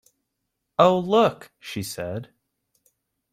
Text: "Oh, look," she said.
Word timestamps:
"Oh, 0.79 0.97
look," 0.97 1.51
she 1.59 1.83
said. 1.83 2.29